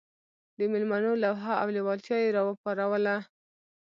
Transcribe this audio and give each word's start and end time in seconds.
د 0.57 0.59
مېلمنو 0.71 1.11
لوهه 1.23 1.53
او 1.61 1.67
لېوالتیا 1.75 2.17
یې 2.23 2.29
راپاروله. 2.35 3.15